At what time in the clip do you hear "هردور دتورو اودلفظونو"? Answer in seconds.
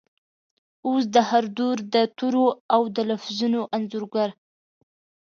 1.29-3.61